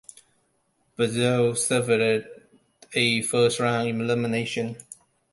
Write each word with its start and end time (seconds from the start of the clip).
Brazil 0.95 1.53
suffered 1.55 2.25
a 2.95 3.21
first 3.21 3.59
round 3.59 4.01
elimination. 4.01 4.77